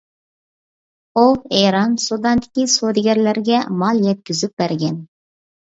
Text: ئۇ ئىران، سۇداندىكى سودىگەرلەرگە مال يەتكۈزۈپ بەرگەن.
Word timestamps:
ئۇ 1.17 1.25
ئىران، 1.59 1.93
سۇداندىكى 2.05 2.67
سودىگەرلەرگە 2.79 3.61
مال 3.83 4.03
يەتكۈزۈپ 4.09 4.57
بەرگەن. 4.65 4.99